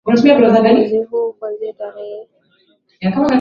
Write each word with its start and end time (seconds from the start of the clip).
hata 0.05 0.37
kwa 0.51 0.61
mwezi 0.63 0.97
huu 0.97 1.27
wa 1.27 1.33
kwanza 1.33 1.65
tangu 1.65 1.77
tarehe 1.93 2.27
ya 3.01 3.11
kwanza 3.11 3.29